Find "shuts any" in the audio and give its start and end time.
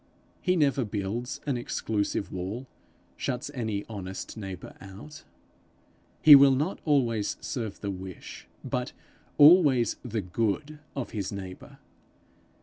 3.17-3.85